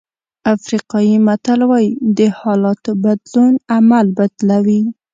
افریقایي 0.55 1.17
متل 1.27 1.59
وایي 1.69 1.89
د 2.17 2.19
حالاتو 2.39 2.91
بدلون 3.03 3.53
عمل 3.75 4.07
بدلوي. 4.17 4.81